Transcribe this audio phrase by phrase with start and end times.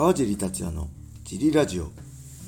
[0.00, 0.88] 川尻達也の
[1.24, 1.90] ジリラジオ。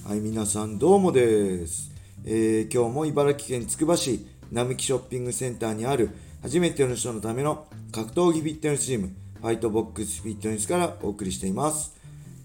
[0.09, 1.91] はい皆さんどうもです、
[2.25, 6.09] えー今日も茨城県つくば市並木ショッピングセンターにある
[6.41, 9.11] 初めての人のための格闘技フィットネスジム
[9.43, 11.95] ファイトボックスフィットネスからお送りしています。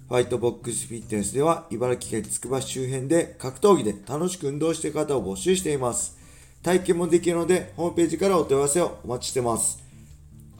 [0.10, 6.18] ファイトボックスフィットネスでは茨城県つくば市周辺で格闘技で楽しく運動している方を募集しています。
[6.62, 9.82] 体験もできるのでホームページからお問い合わせをお待ちしてます。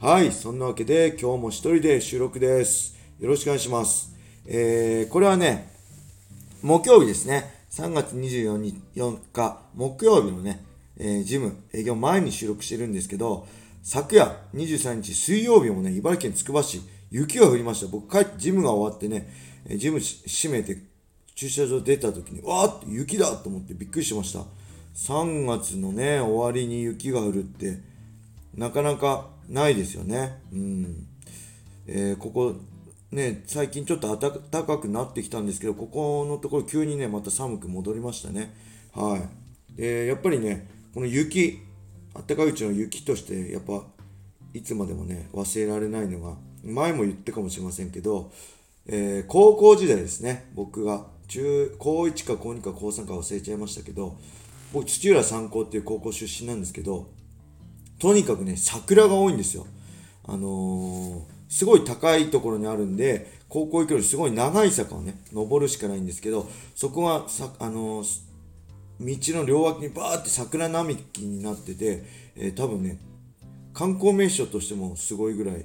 [0.00, 2.96] はい、そんなわけで今日も一人で収録です。
[3.20, 4.16] よろしくお願いします。
[4.50, 5.70] えー、これはね、
[6.62, 7.52] 木曜日ですね。
[7.70, 10.64] 3月24日4日木曜日のね、
[10.96, 13.46] えージム営業前に収録してるんですけど、
[13.82, 16.80] 昨夜23日水曜日もね、茨城県つくば市、
[17.10, 17.88] 雪が降りました。
[17.88, 19.28] 僕帰ってジムが終わってね、
[19.76, 20.78] ジム閉めて
[21.34, 24.46] 駐車場出た時に、わーって雪だと思ってびっくりしました。
[24.94, 27.80] 3月のね、終わりに雪が降るって、
[28.54, 30.40] なかなかないですよね。
[30.54, 31.06] うん。
[31.86, 32.54] えーここ、
[33.10, 38.54] ね、最近ちょっと暖かくなってきたんですけど、ここのところ急にね、また寒く戻りましたね。
[38.94, 39.18] は
[39.76, 39.76] い。
[39.76, 41.58] で、やっぱりね、この雪、
[42.14, 43.82] 暖かいうちの雪として、やっぱ、
[44.52, 48.30] いつまでもね、忘れられないのが、前も言ったかもしれませんけど、
[48.86, 54.18] えー高校時代ですね、僕が、中、高1か高2か高3か忘れちゃいましたけど、
[54.74, 57.08] 僕、土浦三高っていう高校出身なんですけど、
[57.98, 59.66] とにかくね、桜が多いんですよ。
[60.24, 68.28] あのーすごい高いところにあるんで、高校行くよりすごい長い坂をね、登るしかないんですけど、そこがさ、あのー
[69.00, 72.02] 道の両脇にバーって桜並木になってて、
[72.34, 72.98] えー多分ね、
[73.72, 75.64] 観光名所としてもすごいぐらい、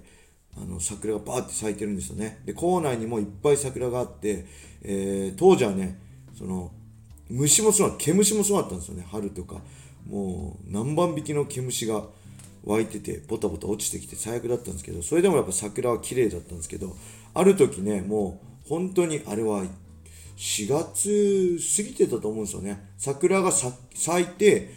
[0.55, 2.41] あの、桜がバーって咲いてるんですよね。
[2.45, 4.45] で、校内にもいっぱい桜があって、
[4.83, 5.99] えー当時はね、
[6.37, 6.71] その、
[7.29, 9.61] 虫もそうな毛虫もそうだったんですよね、春とか。
[10.07, 12.03] もう、何万匹の毛虫が
[12.63, 16.95] 湧いてて、ポタポタ落ちてきて最悪だったんですけど、それでもやっぱ桜は綺麗だったんですけど、
[17.33, 19.65] ある時ね、もう、本当にあれは、
[20.35, 22.89] 4月過ぎてたと思うんですよね。
[22.97, 23.75] 桜が咲
[24.21, 24.73] いて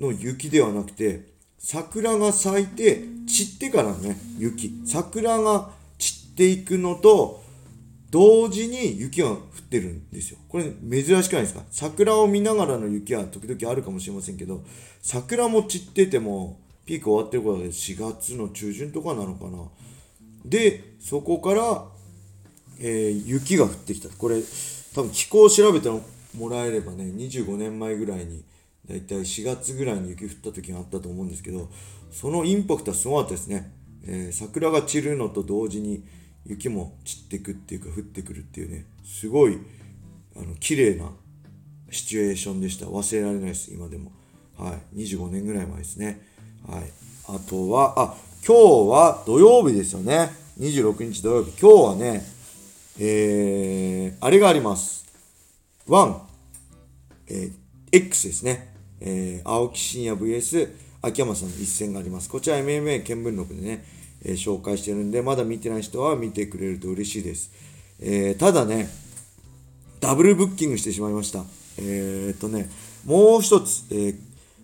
[0.00, 4.72] の雪ではなくて、桜が咲いて散ってからのね、雪。
[4.86, 7.42] 桜が散っていくのと、
[8.10, 10.38] 同時に雪が降ってるんですよ。
[10.48, 11.64] これ珍しくないですか？
[11.70, 14.62] 桜を見ながらの雪は時々あるかもしれませんけど、
[15.02, 19.58] 桜も散ってても、ピーク終わってる頃で4月の中旬とかなのかな。
[20.44, 21.86] で、そこから、
[22.78, 24.08] えー雪が降ってきた。
[24.10, 24.40] これ、
[24.94, 28.44] 多分気候を調べてもらえればね、25年前ぐらいに、
[28.88, 31.70] だいたい4月ぐらいに雪降った時があったと思うんですけど、
[32.10, 33.72] そのインパクトはすごかったですね。
[34.06, 36.04] えー桜が散るのと同時に
[36.44, 39.58] 雪も散ってくっていうか降ってくるっていうね、すごい、
[40.36, 41.10] あの、綺麗な
[41.90, 42.86] シチュエーションでした。
[42.86, 44.12] 忘れられないです、今でも。
[44.58, 45.04] はい。
[45.04, 46.33] 25年ぐらい前ですね。
[46.68, 46.84] はい。
[47.28, 48.14] あとは、あ、
[48.46, 50.30] 今日は土曜日ですよね。
[50.58, 51.52] 26日土曜日。
[51.60, 52.24] 今日はね、
[52.98, 55.04] えー、あれがあります。
[55.86, 56.22] ワン、
[57.28, 57.52] えー
[57.92, 58.74] X ですね。
[59.00, 62.30] えー青木真也 VS 秋山さんの一戦があります。
[62.30, 63.84] こちら MMA 見聞録でね、
[64.24, 67.52] えー紹介してるんで、まだ見てない人は見てくれると嬉しいです。
[68.00, 68.88] えーただね、
[70.00, 71.44] ダブルブッキングしてしまいました。
[71.78, 72.70] えーっとね、
[73.04, 74.16] もう一つ、えー、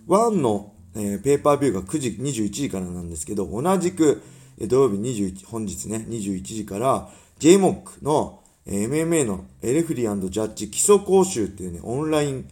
[0.06, 4.22] ワンの、えーペーパービューが9時、21時からなんですけど、同じく、
[4.58, 7.08] えー土曜日21、本日ね、21時から、
[7.38, 12.48] JMOC の、えー MMA のエレフリージャッジ基礎講習っていうね、オンライン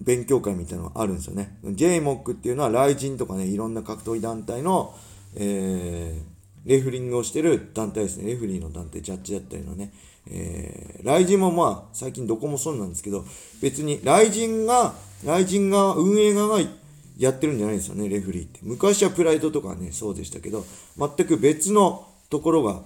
[0.00, 1.58] 勉強会みたいなのがあるんですよね。
[1.64, 4.94] JMOC っていうのは、ライジンとかね、いろんな格闘技団体の、
[5.34, 6.38] えー
[6.68, 8.28] レフリングをしてる団体ですね。
[8.28, 9.90] レフリーの団体、ジャッジだったりのね。
[10.30, 13.24] えー、ライジンもまあ、最近どこもそうなんですけど、
[13.62, 14.94] 別に、ライジンが、
[15.24, 16.70] ライジンが、運営側が
[17.18, 18.60] やってるんじゃないんですよね、レフリーって。
[18.62, 20.64] 昔はプライドとかね、そうでしたけど、
[20.96, 22.82] 全く別のところが、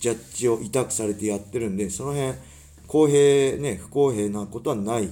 [0.00, 2.34] ジャッジを委託されてやってるんで、その辺、
[2.88, 5.10] 公平ね、不公平なことはない。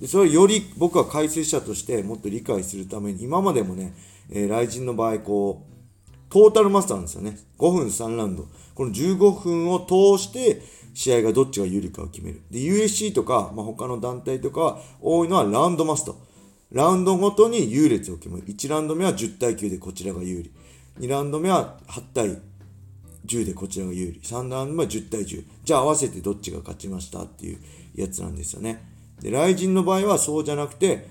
[0.00, 3.94] でそれをより僕は解説者としてもっと理解するために、今までもね、
[4.30, 5.70] えー、ライジンの場合、こう、
[6.30, 7.38] トータルマスターなんですよね。
[7.58, 8.46] 5分3ラウンド。
[8.74, 10.62] この15分を通して、
[10.94, 12.42] 試合がどっちが有利かを決める。
[12.50, 16.29] で、USC とか、まあ、他の団体とか多いのはラウンドマスター。
[16.72, 18.46] ラウンドごとに優劣を決める。
[18.46, 20.52] 1ラウンド目は10対9でこちらが有利。
[21.00, 22.40] 2ラウンド目は8対
[23.26, 24.20] 10でこちらが有利。
[24.20, 25.44] 3ラウンド目は10対10。
[25.64, 27.58] じゃあ合わせてどっちが勝ちましたっていう
[27.94, 28.84] やつなんですよね。
[29.20, 31.06] で、ライジンの場合はそうじゃなくて、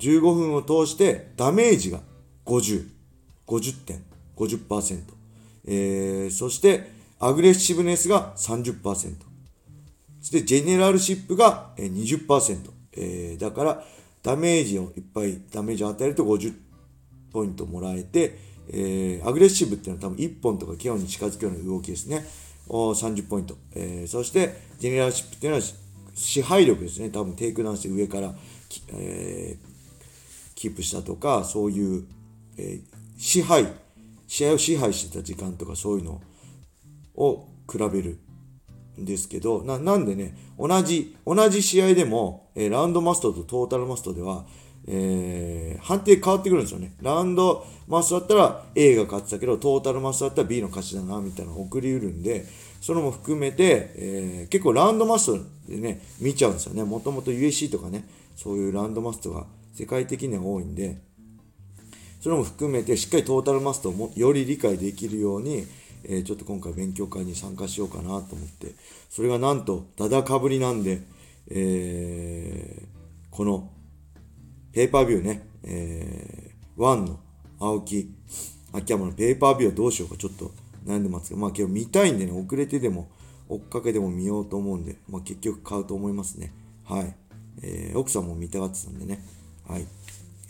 [0.00, 2.00] 15分を通してダメージが
[2.44, 2.88] 50、
[3.46, 4.04] 50点、
[4.36, 5.02] 50%。
[5.68, 8.82] えー、そして、アグレッシブネスが30%。
[10.20, 12.70] そして、ジェネラルシップが20%。
[12.92, 13.84] えー、だから、
[14.26, 16.52] ダメージをいっぱいダメージを与えると50
[17.30, 18.36] ポイントもらえて、
[18.68, 22.26] えー、アグレッシブっていうのは多分1本とか KO に近づくような動きですね。
[22.68, 25.64] 30ポイント、えー、そしてジェネラルシップっていうのは
[26.16, 27.10] 支配力ですね。
[27.10, 28.34] 多分テイクダウンして上から、
[28.94, 32.04] えー、キープしたとかそういう、
[32.58, 32.82] えー、
[33.16, 33.68] 支配
[34.26, 36.20] 試合を支配してた時間とかそういうの
[37.14, 38.18] を比べる。
[38.98, 44.44] ですけどななんでね同じ同じ試合でも、えー、ラウンドマストとトータルマストでは
[44.88, 46.94] えー、判定変わってくるんですよね。
[47.02, 52.46] ラウンドマストだったら A が勝ってたけど、トータルマストだったら B の勝ちだな、みたいなのを送りうるんで、
[52.80, 55.38] それも含めて、えー、結構ラウンドマスト
[55.68, 56.84] でね、見ちゃうんですよね。
[56.84, 60.98] もともと USC とかね、そういうラウンドマストが世界的には多いんで、
[62.20, 65.66] それも含めてしっかりトータルマストをもより理解できるように、
[66.08, 68.74] えー、ちょっと今回勉強会に参加しようかなと思って、
[69.10, 71.02] それがなんと、だだかぶりなんで、
[71.50, 72.86] えー、
[73.30, 73.70] この
[74.72, 77.20] ペーパービューね、えー、ワンの
[77.58, 78.14] 青木、
[78.72, 80.52] 秋山のペーパービューはどうしようかちょっと
[80.86, 83.10] 悩んでますが、まあ今日見たいんでね、遅れてでも
[83.48, 86.52] 追っかけでも見ようと思うんで、まあ結局買うと思いますね。
[86.84, 87.16] はい。
[87.62, 89.24] えー、奥さんも見たがってたんでね。
[89.66, 89.86] はい。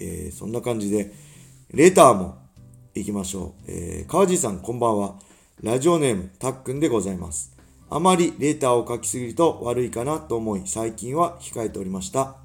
[0.00, 1.14] えー、そんな感じで、
[1.70, 2.38] レターも
[2.94, 3.70] 行きましょう。
[3.70, 5.18] えー、川地さんこんばんは。
[5.62, 7.56] ラジオネーム、たっくんでございます。
[7.88, 12.36] あまりレーターを書きすぎると悪いかなと思い、最近は控えておりました。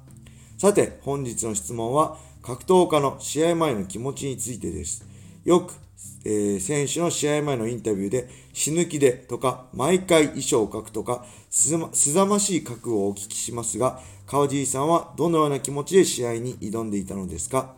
[0.56, 5.04] さて、本日の質問は、格闘家の試合前の気持ちについてです。
[5.44, 5.74] よく、
[6.24, 11.68] えー、選手の試合前のインタビューで、死ぬ気でとか、毎回衣装を書くとか、す
[12.12, 17.74] ざましい覚悟をお聞きしますが、川尻さんはどのような気持ちで試合に挑んでいたのですか？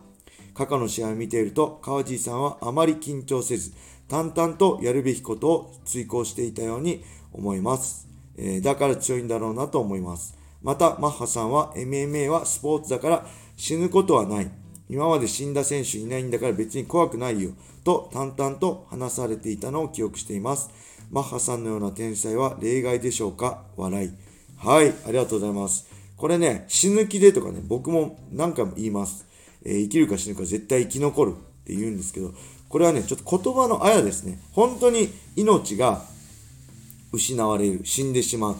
[0.53, 3.73] 過去の試合を見ていると、川尻さんはあまり緊張せず、
[4.07, 7.03] 淡々とやるべきことを追行していたように
[7.33, 8.07] 思います。
[8.37, 10.37] えー、だから強いんだろうなと思います。
[10.61, 14.51] また、マッハさんは MMA はスポーツだから死ぬことはない。
[14.89, 17.51] 今まで死んだ選手いないんだから別に怖くないよ。
[17.83, 20.69] と淡々と話されていたのを記憶しています。
[21.11, 23.63] マッハさんのような天才は例外でしょうか？
[23.77, 24.11] 笑い。
[24.57, 25.87] はい、ありがとうございます。
[26.17, 29.25] これね、死ぬ気でとかね、僕も何回も言います。
[29.63, 31.33] えー、生きるか死ぬか絶対生き残るっ
[31.65, 32.33] て言うんですけど、
[32.69, 34.39] これはね、ちょっと言葉のあやですね。
[34.51, 36.03] 本当に命が
[37.11, 38.57] 失われる、死んでしまう。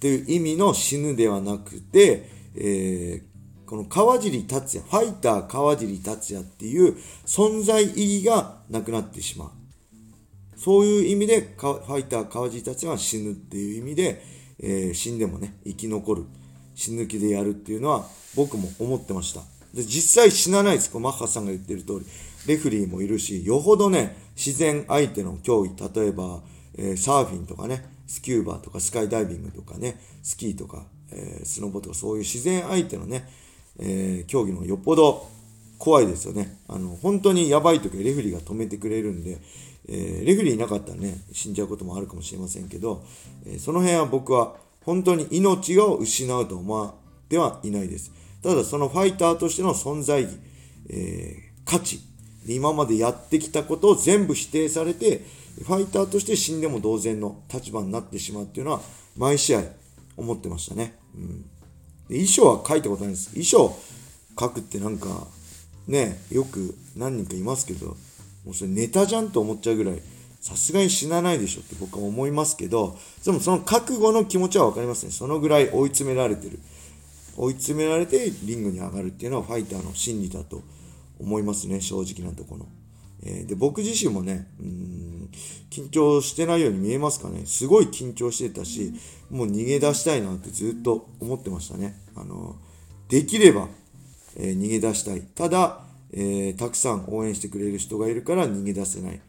[0.00, 6.96] という意味の死ぬではなくて、えー、この川尻達也、ファイター川尻達也っていう
[7.26, 9.50] 存在意義がなくなってしまう。
[10.56, 14.22] そういう意味で、ファイター川尻達也は死ぬっていう意味で、
[14.60, 16.24] えー、死んでもね、生き残る。
[16.74, 19.40] 死ぬ気でやるっていうのは僕も思ってました。
[19.72, 20.90] で、実際死なないです。
[20.90, 22.06] こマッハさんが言ってる通り。
[22.46, 26.42] レフリーもいるし、よほどね、自然相手の競技、例えば、
[26.76, 33.28] えー、サーフィンとかね、スキューバーとかスカイダイビングとかね、スキーとか、えー、スノボとかそういう自然相手のね、
[33.78, 35.28] えー、競技のよっぽど
[35.78, 36.58] 怖いですよね。
[36.68, 39.38] あの、本当にやばい時レフリーが止めてくれるんで、
[39.88, 43.04] えー、レフリーいなかったらね、死んじゃうこともあるかもしれませんけど、
[43.46, 46.94] えその辺は僕は本当に命を失うと思っ
[47.28, 48.12] てはいないです。
[48.42, 50.38] ただそのファイターとしての存在意義、
[50.90, 52.00] え価値、
[52.46, 55.24] 今までやってきたことを全部否定されて、
[55.62, 58.80] ファイターとして死んでも同然の立場になってしまうっていうのは、
[59.16, 59.62] 毎試合
[60.16, 60.94] 思ってましたね。
[61.14, 61.42] うん。
[62.08, 63.30] で衣装は書いたことないです。
[63.30, 63.74] 衣装
[64.38, 65.26] 書くってなんか、
[65.86, 67.96] ね、よく何人かいますけど、
[68.44, 70.02] もうそれネタじゃんと思っちゃうぐらい、
[70.40, 75.12] さすがに死なないでしょって僕は思いますけど、でもその覚悟の気持ちはわかりますね。
[75.12, 76.58] そのぐらい追い詰められてる。
[77.36, 80.62] 追い詰められてリングに上がるっていうのはファイターの心理だと
[81.18, 82.66] 思いますね、正直なところ。
[83.22, 85.30] え、で、僕自身もね、うん、
[85.70, 87.46] 緊張してないように見えますかね。
[87.46, 88.92] すごい緊張してたし、
[89.30, 91.96] もう逃げ出したいなってずっと思ってましたね。
[92.14, 92.56] あの、
[93.08, 93.68] できれば、
[94.36, 95.22] えー、逃げ出したい。
[95.22, 95.80] ただ、
[96.12, 99.20] えー、たくさん応援してくれる人がいるから逃げ出せない。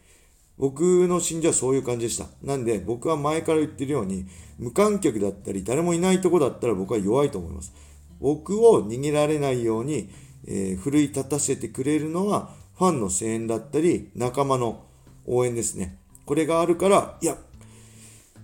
[0.57, 2.27] 僕の信者はそういう感じでした。
[2.43, 4.25] なんで僕は前から言ってるように
[4.57, 7.73] 無観客だったり誰もいないとこだったら僕は弱いと思います。
[8.21, 10.09] 僕を逃げられないように、
[10.47, 14.83] えー、奮い立たせてくれるのはファンの声援だったり、仲間の
[15.25, 15.97] 応援ですね。
[16.25, 17.37] これがあるから、いや、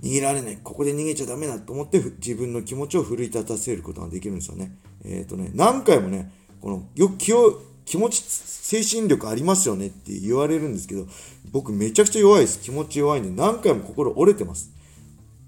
[0.01, 0.57] 逃げられない。
[0.63, 4.75] ここで逃げちゃダメだと思って自分の気持ちを奮い立たせることができるんですよね。
[5.03, 6.31] えっ、ー、とね、何回もね、
[6.61, 11.05] この、よく気を、気持ち、精神力ありますよねって言われるんですけど、
[11.51, 12.61] 僕めちゃくちゃ弱いです。
[12.61, 14.71] 気持ち弱いんで、何回も心折れてます。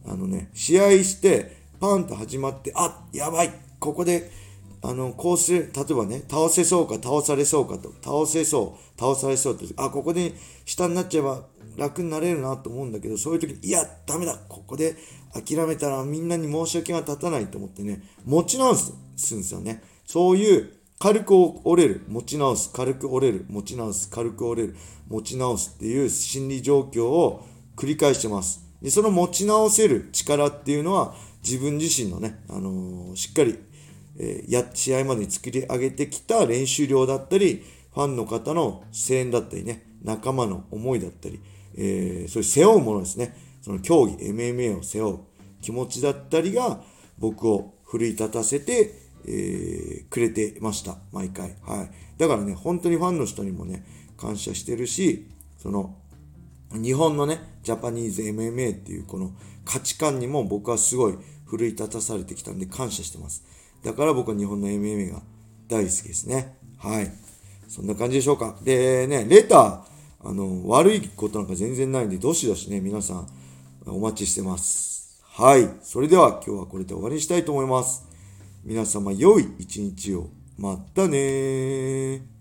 [0.06, 4.32] あのね、試合して、パンと始まって、あ、やばいここで
[4.84, 10.34] あの、こうする、例えばね、倒せそうか、倒されそうかと、倒せそう、倒されそうって、あ、ここで
[10.66, 11.48] 下になっちゃえば
[11.78, 14.96] 楽になれるなと思うんだけど、そういう時に、いや、ダメだ、ここで
[15.34, 19.82] 諦めたらみんなに申し訳が立たないと思ってね、持ち直すんですよね。
[20.06, 24.76] そういう、軽く折れる、持ち直す、軽く折れる、持ち直す、軽く折れる、
[25.08, 28.62] 持ち直すっていう心理状況を繰り返してます。
[28.82, 33.58] でその持ち直せる力っていうのは自分自身のね、あのー、しっかり、
[34.24, 37.64] えー、や試合までに作り上げてきた練習量だったり
[37.94, 41.42] ファンの方の声援だったりね仲間の思いだったり、
[41.76, 43.36] えー、そういう背負うものですね。
[43.62, 45.20] その競技 MMA を背負う
[45.62, 46.82] 気持ちだったりが
[47.18, 48.94] 僕を奮い立たせて、
[49.26, 50.98] えー、くれてました。
[51.12, 51.56] 毎回。
[51.62, 51.92] はい。
[52.18, 53.86] だからね本当にファンの人にもね
[54.18, 55.28] 感謝してるし
[55.58, 55.96] その
[56.74, 59.32] 日本のね、ジャパニーズ MMA っていうこの
[59.64, 63.44] 価値観にも僕はすごい奮い立たされてきたんで感謝してます。
[63.84, 65.22] だから僕は日本の MMA が
[65.68, 66.58] 大好きですね。
[66.78, 67.12] はい。
[67.68, 68.58] そんな感じでしょうか。
[68.64, 73.28] でね、レター、あの、悪いことなんか全然ないんで、どしどしね、皆さん
[73.86, 75.22] お待ちしてます。
[75.24, 75.70] はい。
[75.82, 78.08] それでは今日はこれで終わりにしたいと思います。
[78.64, 80.30] 皆様良い一日を。
[80.58, 82.33] またね